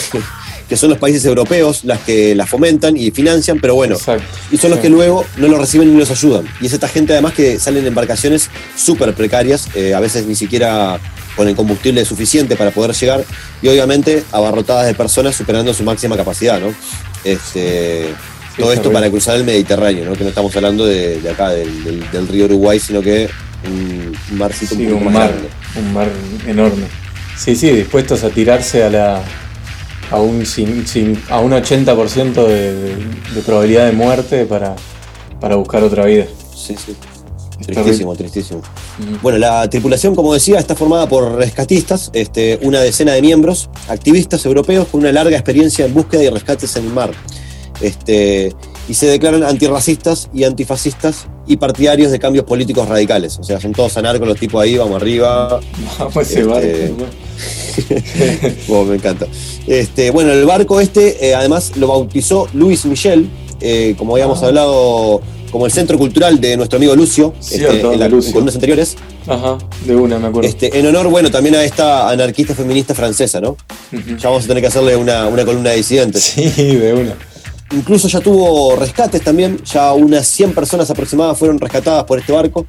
que 0.69 0.75
son 0.77 0.89
los 0.89 0.98
países 1.00 1.24
europeos 1.25 1.84
las 1.84 2.00
que 2.00 2.34
las 2.36 2.50
fomentan 2.50 2.98
y 2.98 3.12
financian, 3.12 3.60
pero 3.60 3.75
bueno, 3.75 3.95
Exacto. 3.95 4.24
y 4.51 4.57
son 4.57 4.72
los 4.72 4.79
que 4.79 4.89
luego 4.89 5.25
no 5.38 5.48
los 5.48 5.60
reciben 5.60 5.91
ni 5.93 6.00
los 6.00 6.10
ayudan. 6.12 6.45
Y 6.62 6.65
es 6.67 6.74
esta 6.74 6.88
gente 6.88 7.13
además 7.13 7.34
que 7.34 7.60
salen 7.60 7.81
en 7.81 7.88
embarcaciones 7.88 8.50
súper 8.75 9.13
precarias, 9.13 9.67
eh, 9.75 9.93
a 9.93 10.00
veces 10.00 10.25
ni 10.25 10.36
siquiera 10.36 11.00
con 11.36 11.48
el 11.48 11.55
combustible 11.55 12.03
suficiente 12.05 12.55
para 12.55 12.72
poder 12.72 12.93
llegar, 12.95 13.24
y 13.62 13.67
obviamente 13.67 14.24
abarrotadas 14.31 14.88
de 14.88 14.93
personas 14.95 15.36
superando 15.36 15.74
su 15.74 15.84
máxima 15.84 16.15
capacidad, 16.17 16.60
¿no? 16.60 16.74
Este, 17.24 18.07
Sí, 18.55 18.62
todo 18.62 18.72
esto 18.72 18.89
para 18.89 19.10
cruzar 19.10 19.36
el 19.36 19.43
Mediterráneo, 19.43 20.05
¿no? 20.05 20.13
Que 20.13 20.24
no 20.24 20.29
estamos 20.29 20.55
hablando 20.55 20.86
de, 20.86 21.19
de 21.19 21.29
acá, 21.29 21.50
del, 21.50 21.84
del- 21.84 22.10
del 22.10 22.27
río 22.29 22.45
Uruguay, 22.45 22.79
sino 22.79 23.01
que 23.01 23.27
un, 23.67 24.15
un 24.31 24.38
marcito 24.38 24.75
Sí, 24.75 24.86
un 24.86 24.93
poco 24.93 24.98
un 25.00 25.03
más 25.05 25.13
mar, 25.13 25.29
grande. 25.31 25.50
un 25.75 25.93
mar 25.93 26.07
enorme. 26.48 26.86
Sí, 27.38 27.53
sí, 27.57 27.69
dispuestos 27.72 28.24
a 28.24 28.29
tirarse 28.29 28.84
a 28.84 28.89
la 28.89 29.22
a 30.12 30.19
un, 30.19 30.41
cin- 30.41 30.83
cin- 30.85 31.19
a 31.29 31.39
un 31.39 31.51
80% 31.51 32.33
de, 32.47 32.74
de- 32.74 32.95
de 33.35 33.41
probabilidad 33.45 33.85
de 33.85 33.91
muerte 33.91 34.45
para, 34.45 34.75
para 35.39 35.55
buscar 35.55 35.83
otra 35.83 36.05
vida. 36.05 36.25
Sí, 36.55 36.75
sí. 36.83 36.95
Tristísimo, 37.65 38.13
tristísimo. 38.15 38.62
Bueno, 39.21 39.38
la 39.38 39.69
tripulación, 39.69 40.13
como 40.13 40.33
decía, 40.33 40.59
está 40.59 40.75
formada 40.75 41.07
por 41.07 41.35
rescatistas, 41.35 42.12
este, 42.13 42.59
una 42.63 42.81
decena 42.81 43.13
de 43.13 43.21
miembros, 43.21 43.69
activistas 43.88 44.45
europeos 44.45 44.88
con 44.89 45.00
una 45.01 45.12
larga 45.13 45.38
experiencia 45.38 45.85
en 45.85 45.93
búsqueda 45.93 46.24
y 46.24 46.29
rescates 46.29 46.75
en 46.75 46.85
el 46.88 46.93
mar. 46.93 47.12
Este, 47.81 48.53
y 48.87 48.93
se 48.93 49.07
declaran 49.07 49.43
antirracistas 49.43 50.29
y 50.33 50.43
antifascistas 50.43 51.27
y 51.47 51.57
partidarios 51.57 52.11
de 52.11 52.19
cambios 52.19 52.45
políticos 52.45 52.87
radicales. 52.87 53.37
O 53.39 53.43
sea, 53.43 53.59
son 53.59 53.71
todos 53.71 53.97
anarcos 53.97 54.27
los 54.27 54.37
tipos 54.39 54.61
ahí, 54.61 54.77
vamos 54.77 55.01
arriba. 55.01 55.59
Vamos 55.99 56.17
a 56.17 56.21
ese 56.21 56.41
Este, 56.41 56.43
barco, 56.43 57.05
Bueno, 58.67 58.85
me 58.89 58.95
encanta. 58.95 59.27
Este, 59.67 60.11
bueno, 60.11 60.31
el 60.31 60.45
barco 60.45 60.79
este, 60.79 61.27
eh, 61.29 61.35
además, 61.35 61.73
lo 61.75 61.87
bautizó 61.87 62.47
Luis 62.53 62.85
Michel, 62.85 63.29
eh, 63.61 63.95
como 63.97 64.13
habíamos 64.13 64.41
Ah. 64.43 64.47
hablado, 64.47 65.21
como 65.51 65.65
el 65.65 65.71
centro 65.71 65.97
cultural 65.97 66.39
de 66.41 66.57
nuestro 66.57 66.77
amigo 66.77 66.95
Lucio, 66.95 67.33
Cierto, 67.39 67.73
este, 67.75 67.93
en, 67.93 67.99
la- 67.99 68.09
Lucio. 68.09 68.27
en 68.29 68.33
columnas 68.33 68.55
anteriores. 68.55 68.95
Ajá, 69.27 69.57
de 69.85 69.95
una, 69.95 70.19
me 70.19 70.27
acuerdo. 70.27 70.47
Este, 70.49 70.77
en 70.77 70.85
honor, 70.85 71.07
bueno, 71.09 71.31
también 71.31 71.55
a 71.55 71.63
esta 71.63 72.09
anarquista 72.09 72.53
feminista 72.53 72.93
francesa, 72.93 73.41
¿no? 73.41 73.57
Ya 73.91 74.29
vamos 74.29 74.43
a 74.45 74.47
tener 74.47 74.61
que 74.61 74.67
hacerle 74.67 74.95
una, 74.95 75.27
una 75.27 75.45
columna 75.45 75.71
de 75.71 75.77
disidentes. 75.77 76.23
Sí, 76.23 76.43
de 76.75 76.93
una. 76.93 77.15
Incluso 77.72 78.07
ya 78.07 78.19
tuvo 78.19 78.75
rescates 78.75 79.22
también, 79.22 79.60
ya 79.63 79.93
unas 79.93 80.27
100 80.27 80.53
personas 80.53 80.89
aproximadas 80.89 81.38
fueron 81.38 81.60
rescatadas 81.60 82.03
por 82.03 82.19
este 82.19 82.31
barco. 82.31 82.65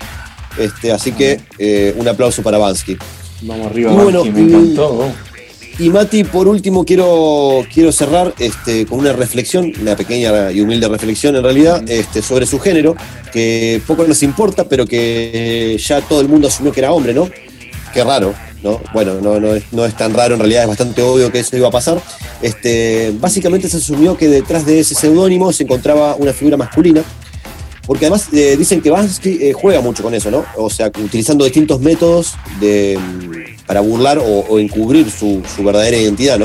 Este, 0.59 0.91
así 0.91 1.13
que 1.13 1.41
eh, 1.59 1.95
un 1.99 2.09
aplauso 2.09 2.43
para 2.43 2.59
Bansky. 2.59 2.97
Vamos 3.43 3.67
arriba, 3.67 3.93
Y 3.93 3.97
bueno, 3.97 4.25
me 4.25 4.41
encantó. 4.41 5.13
Y 5.79 5.91
Mati, 5.91 6.25
por 6.25 6.49
último, 6.49 6.87
quiero, 6.87 7.67
quiero 7.73 7.93
cerrar 7.93 8.33
este, 8.39 8.87
con 8.87 8.99
una 8.99 9.13
reflexión, 9.13 9.71
una 9.79 9.95
pequeña 9.95 10.51
y 10.51 10.63
humilde 10.63 10.89
reflexión 10.89 11.37
en 11.37 11.43
realidad, 11.43 11.85
este, 11.87 12.23
sobre 12.23 12.47
su 12.47 12.59
género, 12.59 12.97
que 13.31 13.83
poco 13.87 14.05
nos 14.05 14.23
importa, 14.23 14.67
pero 14.67 14.87
que 14.87 15.77
ya 15.79 16.01
todo 16.01 16.23
el 16.23 16.29
mundo 16.29 16.49
asumió 16.49 16.73
que 16.73 16.81
era 16.81 16.93
hombre, 16.93 17.13
¿no? 17.13 17.29
Qué 17.93 18.03
raro, 18.03 18.35
¿no? 18.63 18.81
Bueno, 18.93 19.21
no, 19.21 19.41
no, 19.41 19.55
es, 19.55 19.65
no 19.73 19.85
es 19.85 19.97
tan 19.97 20.15
raro, 20.15 20.35
en 20.35 20.41
realidad 20.41 20.63
es 20.63 20.69
bastante 20.69 21.03
obvio 21.03 21.31
que 21.31 21.41
eso 21.41 21.57
iba 21.57 21.69
a 21.69 21.71
pasar. 21.71 22.01
Este, 22.43 23.13
básicamente 23.19 23.69
se 23.69 23.79
asumió 23.79 24.17
que 24.17 24.29
detrás 24.29 24.67
de 24.67 24.81
ese 24.81 24.95
seudónimo 24.95 25.53
se 25.53 25.65
encontraba 25.65 26.17
una 26.17 26.33
figura 26.33 26.57
masculina, 26.57 27.03
porque 27.87 28.07
además 28.07 28.29
eh, 28.33 28.57
dicen 28.59 28.81
que 28.81 28.91
Bansky 28.91 29.39
eh, 29.41 29.53
juega 29.53 29.81
mucho 29.81 30.03
con 30.03 30.13
eso, 30.15 30.31
¿no? 30.31 30.45
O 30.57 30.69
sea, 30.69 30.89
utilizando 30.89 31.45
distintos 31.45 31.81
métodos 31.81 32.35
de, 32.61 32.99
mm, 32.99 33.67
para 33.67 33.81
burlar 33.81 34.19
o, 34.19 34.25
o 34.25 34.59
encubrir 34.59 35.11
su, 35.11 35.43
su 35.55 35.63
verdadera 35.63 35.97
identidad. 35.97 36.41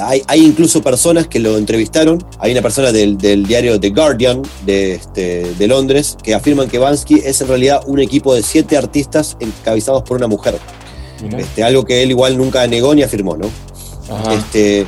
Hay, 0.00 0.22
hay 0.26 0.44
incluso 0.44 0.82
personas 0.82 1.26
que 1.26 1.38
lo 1.38 1.56
entrevistaron. 1.58 2.24
Hay 2.38 2.52
una 2.52 2.62
persona 2.62 2.92
del, 2.92 3.16
del 3.18 3.46
diario 3.46 3.78
The 3.78 3.90
Guardian 3.90 4.42
de, 4.64 4.94
este, 4.94 5.54
de 5.54 5.66
Londres 5.66 6.16
que 6.22 6.34
afirman 6.34 6.68
que 6.68 6.78
Bansky 6.78 7.20
es 7.24 7.40
en 7.40 7.48
realidad 7.48 7.80
un 7.86 8.00
equipo 8.00 8.34
de 8.34 8.42
siete 8.42 8.76
artistas 8.76 9.36
encabezados 9.40 10.02
por 10.02 10.16
una 10.16 10.26
mujer. 10.26 10.58
Este, 11.38 11.64
algo 11.64 11.84
que 11.84 12.02
él 12.02 12.10
igual 12.10 12.36
nunca 12.36 12.66
negó 12.66 12.94
ni 12.94 13.02
afirmó, 13.02 13.36
¿no? 13.36 13.48
Ajá. 14.10 14.34
Este, 14.34 14.86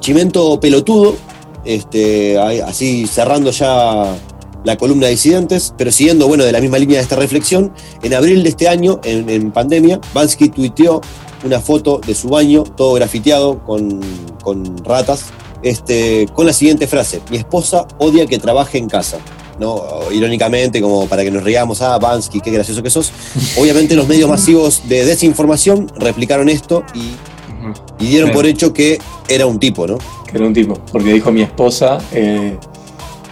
Chimento 0.00 0.58
pelotudo, 0.60 1.16
este, 1.64 2.38
así 2.38 3.06
cerrando 3.06 3.50
ya 3.50 4.16
la 4.64 4.76
columna 4.76 5.06
de 5.06 5.12
disidentes, 5.12 5.74
pero 5.76 5.90
siguiendo 5.90 6.28
bueno, 6.28 6.44
de 6.44 6.52
la 6.52 6.60
misma 6.60 6.78
línea 6.78 6.96
de 6.96 7.02
esta 7.02 7.16
reflexión, 7.16 7.72
en 8.02 8.14
abril 8.14 8.42
de 8.42 8.48
este 8.48 8.68
año, 8.68 9.00
en, 9.04 9.28
en 9.28 9.50
pandemia, 9.50 10.00
Bansky 10.14 10.48
tuiteó 10.48 11.00
una 11.44 11.60
foto 11.60 12.00
de 12.04 12.14
su 12.14 12.28
baño, 12.28 12.64
todo 12.64 12.94
grafiteado 12.94 13.64
con, 13.64 14.00
con 14.42 14.78
ratas, 14.84 15.26
este, 15.62 16.26
con 16.34 16.46
la 16.46 16.52
siguiente 16.52 16.86
frase: 16.86 17.20
Mi 17.30 17.36
esposa 17.36 17.86
odia 17.98 18.26
que 18.26 18.38
trabaje 18.38 18.78
en 18.78 18.88
casa. 18.88 19.18
¿No? 19.58 19.82
Irónicamente, 20.12 20.80
como 20.80 21.06
para 21.08 21.22
que 21.24 21.30
nos 21.30 21.42
riamos, 21.42 21.82
ah, 21.82 21.98
Bansky, 21.98 22.40
qué 22.40 22.50
gracioso 22.50 22.82
que 22.82 22.90
sos. 22.90 23.12
Obviamente, 23.58 23.94
los 23.94 24.06
medios 24.08 24.28
masivos 24.28 24.82
de 24.88 25.04
desinformación 25.04 25.90
replicaron 25.96 26.48
esto 26.48 26.84
y 26.94 28.06
dieron 28.06 28.30
Sí. 28.30 28.34
por 28.34 28.46
hecho 28.46 28.72
que 28.72 28.98
era 29.28 29.46
un 29.46 29.58
tipo, 29.58 29.86
¿no? 29.86 29.98
Que 30.30 30.36
era 30.38 30.46
un 30.46 30.54
tipo, 30.54 30.74
porque 30.92 31.12
dijo 31.12 31.30
mi 31.32 31.42
esposa 31.42 31.98
eh, 32.12 32.56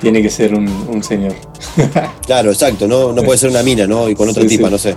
tiene 0.00 0.20
que 0.22 0.28
ser 0.30 0.54
un, 0.54 0.66
un 0.88 1.02
señor. 1.02 1.34
Claro, 2.26 2.50
exacto, 2.50 2.86
no, 2.88 3.12
no 3.12 3.22
puede 3.22 3.38
ser 3.38 3.50
una 3.50 3.62
mina, 3.62 3.86
¿no? 3.86 4.08
Y 4.08 4.14
con 4.14 4.28
otra 4.28 4.42
Sí, 4.42 4.48
tipa, 4.48 4.66
sí. 4.66 4.72
no 4.72 4.78
sé. 4.78 4.96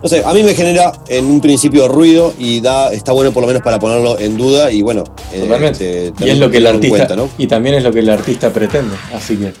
No 0.00 0.08
sé, 0.08 0.22
a 0.24 0.32
mí 0.32 0.44
me 0.44 0.54
genera 0.54 0.92
en 1.08 1.24
un 1.26 1.40
principio 1.40 1.88
ruido 1.88 2.32
y 2.38 2.60
da, 2.60 2.92
está 2.92 3.10
bueno 3.10 3.32
por 3.32 3.40
lo 3.42 3.48
menos 3.48 3.62
para 3.62 3.80
ponerlo 3.80 4.16
en 4.20 4.36
duda 4.36 4.70
y 4.70 4.80
bueno, 4.80 5.02
eh, 5.32 5.40
Totalmente. 5.40 6.06
este, 6.08 6.24
y 6.24 6.30
es 6.30 6.38
lo 6.38 6.48
que 6.48 6.58
el 6.58 6.66
artista 6.68 6.88
cuenta, 6.96 7.16
¿no? 7.16 7.28
y 7.36 7.48
también 7.48 7.74
es 7.74 7.82
lo 7.82 7.90
que 7.92 7.98
el 7.98 8.08
artista 8.08 8.52
pretende, 8.52 8.94
así 9.12 9.36
que 9.36 9.52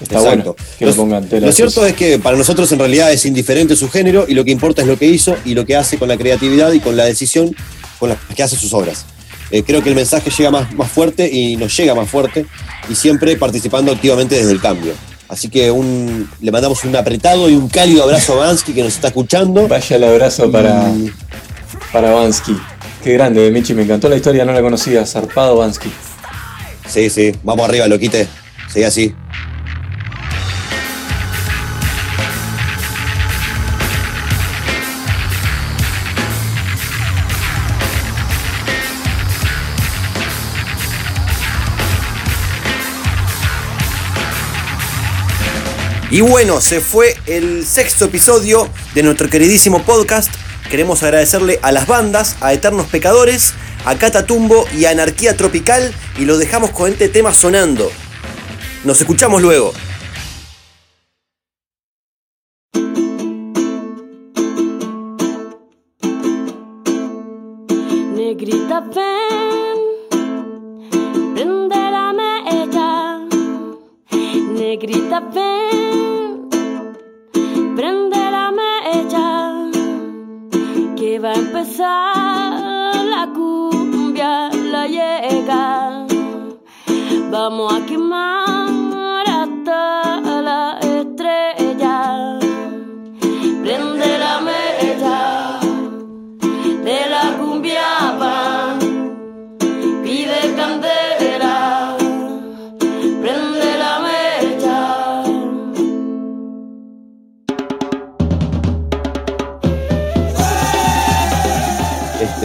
está 0.00 0.16
Exacto. 0.16 0.54
bueno 0.54 0.56
que 0.78 0.84
lo 0.84 0.90
Lo- 0.90 0.96
pongan 0.96 1.24
tela 1.28 1.40
Lo 1.42 1.46
de 1.46 1.52
cierto 1.52 1.84
es 1.86 1.94
que 1.94 2.18
para 2.18 2.36
nosotros 2.36 2.70
en 2.72 2.78
realidad 2.78 3.12
es 3.12 3.24
indiferente 3.26 3.76
su 3.76 3.88
género 3.90 4.26
y 4.28 4.34
lo 4.34 4.44
que 4.44 4.50
importa 4.50 4.82
es 4.82 4.88
lo 4.88 4.98
que 4.98 5.06
hizo 5.06 5.36
y 5.44 5.54
lo 5.54 5.64
que 5.66 5.76
hace 5.76 5.98
con 5.98 6.08
la 6.08 6.16
creatividad 6.16 6.72
y 6.72 6.80
con 6.80 6.96
la 6.96 7.04
decisión 7.04 7.54
con 7.98 8.10
la 8.10 8.16
que 8.34 8.42
hace 8.42 8.56
sus 8.56 8.72
obras. 8.74 9.06
Eh, 9.50 9.62
creo 9.62 9.82
que 9.82 9.88
el 9.90 9.94
mensaje 9.94 10.28
llega 10.36 10.50
más, 10.50 10.72
más 10.74 10.90
fuerte 10.90 11.30
y 11.32 11.56
nos 11.56 11.74
llega 11.76 11.94
más 11.94 12.10
fuerte 12.10 12.46
y 12.90 12.94
siempre 12.94 13.36
participando 13.36 13.92
activamente 13.92 14.34
desde 14.34 14.50
el 14.52 14.60
cambio. 14.60 14.92
Así 15.28 15.48
que 15.48 15.70
un, 15.70 16.28
le 16.40 16.50
mandamos 16.52 16.84
un 16.84 16.94
apretado 16.94 17.48
y 17.48 17.54
un 17.54 17.68
cálido 17.68 18.02
abrazo 18.04 18.34
a 18.34 18.46
Bansky 18.46 18.72
que 18.72 18.82
nos 18.82 18.92
está 18.94 19.08
escuchando. 19.08 19.66
Vaya 19.66 19.96
el 19.96 20.04
abrazo 20.04 20.50
para, 20.52 20.88
Y- 20.90 21.10
para 21.92 22.10
Bansky. 22.12 22.56
Qué 23.02 23.12
grande, 23.12 23.50
Michi, 23.50 23.72
me 23.74 23.82
encantó 23.82 24.08
la 24.08 24.16
historia, 24.16 24.44
no 24.44 24.52
la 24.52 24.60
conocía. 24.60 25.06
Zarpado 25.06 25.56
Bansky. 25.56 25.90
Sí, 26.88 27.08
sí, 27.10 27.32
vamos 27.42 27.68
arriba, 27.68 27.86
loquite. 27.88 28.28
Sigue 28.72 28.86
así. 28.86 29.14
Y 46.08 46.20
bueno, 46.20 46.60
se 46.60 46.80
fue 46.80 47.16
el 47.26 47.66
sexto 47.66 48.04
episodio 48.04 48.68
de 48.94 49.02
nuestro 49.02 49.28
queridísimo 49.28 49.82
podcast. 49.82 50.32
Queremos 50.70 51.02
agradecerle 51.02 51.58
a 51.62 51.72
las 51.72 51.88
bandas, 51.88 52.36
a 52.40 52.52
Eternos 52.52 52.86
Pecadores, 52.86 53.54
a 53.84 53.96
Catatumbo 53.96 54.66
y 54.76 54.84
a 54.84 54.90
Anarquía 54.90 55.36
Tropical 55.36 55.92
y 56.16 56.24
lo 56.24 56.38
dejamos 56.38 56.70
con 56.70 56.92
este 56.92 57.08
tema 57.08 57.34
sonando. 57.34 57.90
Nos 58.84 59.00
escuchamos 59.00 59.42
luego. 59.42 59.72
Empezar, 81.34 83.04
la 83.04 83.30
cumbia 83.34 84.50
la 84.50 84.86
llega. 84.86 86.06
Vamos 87.30 87.72
a 87.72 87.86
quemar 87.86 88.45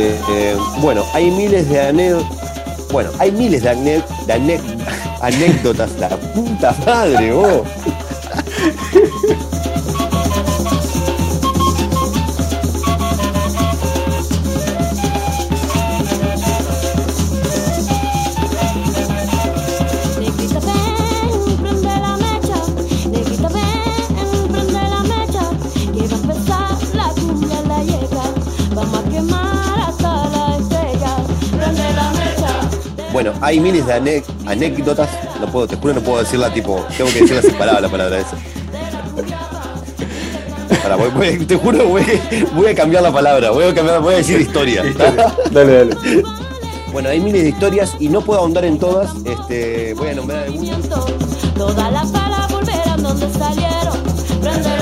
Este, 0.01 0.51
eh, 0.51 0.57
bueno, 0.79 1.05
hay 1.13 1.29
miles 1.29 1.69
de 1.69 1.79
anécdotas. 1.79 2.87
Bueno, 2.91 3.11
hay 3.19 3.31
miles 3.31 3.61
de, 3.61 3.69
anécdotas. 5.21 5.91
La 5.99 6.09
puta 6.09 6.75
madre, 6.85 7.31
vos. 7.31 7.61
Hay 33.41 33.59
miles 33.59 33.85
de 33.85 33.93
ane- 33.93 34.23
anécdotas. 34.45 35.09
No 35.39 35.47
puedo, 35.51 35.67
te 35.67 35.75
juro, 35.75 35.93
no 35.95 36.01
puedo 36.01 36.19
decirla 36.19 36.53
tipo. 36.53 36.85
Tengo 36.97 37.11
que 37.11 37.21
decirla 37.21 37.41
separada 37.41 37.81
la 37.81 37.89
palabra 37.89 38.19
esa. 38.19 38.37
Pará, 40.83 40.95
voy- 40.95 41.09
voy- 41.11 41.45
te 41.45 41.55
juro, 41.55 41.85
voy, 41.87 42.03
voy 42.53 42.67
a 42.67 42.75
cambiar 42.75 43.03
la 43.03 43.11
palabra. 43.11 43.51
Voy 43.51 43.65
a, 43.65 43.73
cambiar, 43.73 44.01
voy 44.01 44.15
a 44.15 44.17
decir 44.17 44.39
historia. 44.41 44.83
Dale, 45.51 45.73
dale. 45.85 45.97
Bueno, 46.91 47.07
hay 47.09 47.19
miles 47.21 47.43
de 47.43 47.49
historias 47.49 47.95
y 47.99 48.09
no 48.09 48.21
puedo 48.21 48.39
ahondar 48.41 48.65
en 48.65 48.77
todas. 48.79 49.11
Este, 49.25 49.93
voy 49.93 50.09
a 50.09 50.13
nombrar 50.15 50.43
algunas. 50.43 50.77
Donde 53.01 53.29
salieron. 53.31 54.80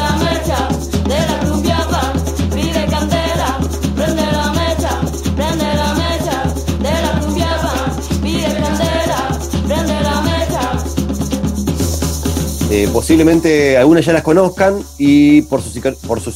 Eh, 12.72 12.88
posiblemente 12.94 13.78
algunas 13.78 14.06
ya 14.06 14.14
las 14.14 14.22
conozcan 14.22 14.84
y 15.00 15.42
por 15.44 15.62
sus 15.62 15.74
por 16.06 16.22
sus 16.22 16.36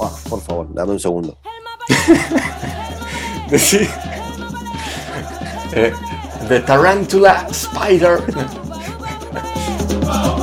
ah, 0.00 0.10
por 0.28 0.40
favor, 0.40 0.72
dame 0.72 0.92
un 0.92 1.00
segundo. 1.00 1.36
Decí. 3.50 3.86
Eh, 5.72 5.92
the 6.48 6.60
Tarantula 6.60 7.46
Spider. 7.50 8.22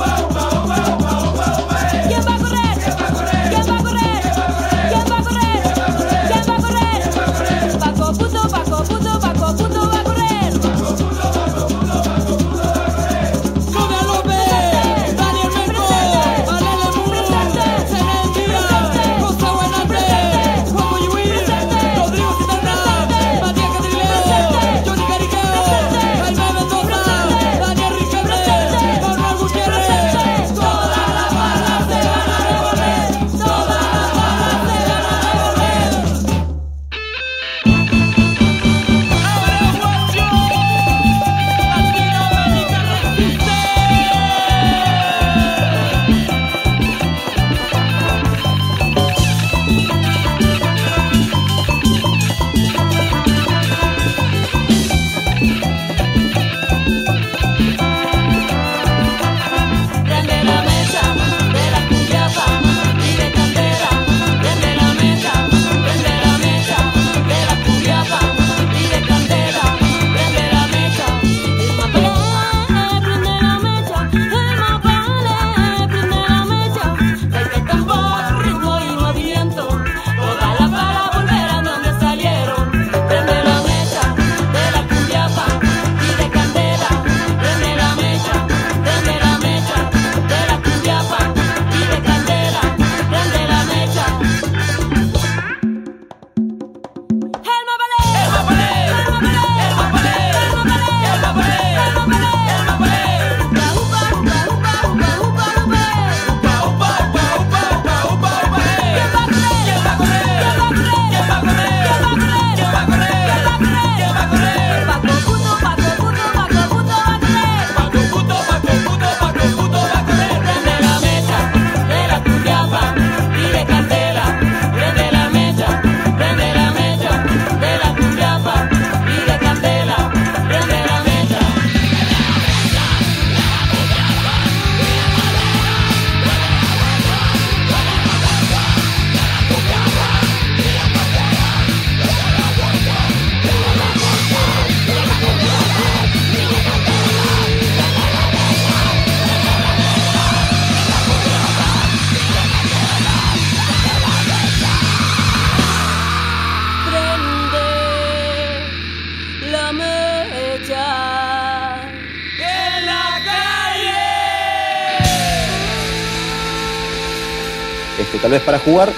tal 168.24 168.30
vez 168.30 168.40
para 168.42 168.58
jugar 168.58 168.88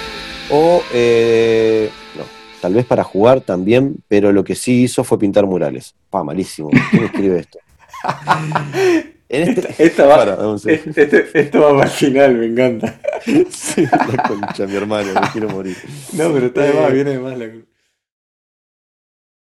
o 0.49 0.81
eh, 0.93 1.89
no, 2.17 2.23
tal 2.61 2.73
vez 2.73 2.85
para 2.85 3.03
jugar 3.03 3.41
también, 3.41 3.97
pero 4.07 4.31
lo 4.31 4.41
que 4.45 4.55
sí 4.55 4.83
hizo 4.83 5.03
fue 5.03 5.19
pintar 5.19 5.45
murales. 5.45 5.93
Pa, 6.09 6.23
malísimo. 6.23 6.69
¿Quién 6.91 7.03
escribe 7.03 7.39
esto? 7.39 7.59
En 9.29 9.49
este, 9.49 9.83
Esta 9.85 10.05
va, 10.05 10.15
Para, 10.19 10.35
segundo. 10.37 10.69
este- 10.69 11.25
esto 11.41 11.59
va 11.59 11.71
para 11.71 11.83
el 11.83 11.89
final, 11.89 12.35
me 12.35 12.45
encanta. 12.45 12.97
Sí, 13.49 13.83
la 13.85 14.23
concha, 14.25 14.65
mi 14.65 14.75
hermano, 14.77 15.09
me 15.19 15.27
quiero 15.33 15.49
morir. 15.49 15.75
No, 16.13 16.31
pero 16.31 16.45
está 16.45 16.61
de 16.61 16.69
Eh, 16.69 16.81
más, 16.81 16.93
viene 16.93 17.09
de 17.11 17.19
más 17.19 17.37
la 17.37 17.49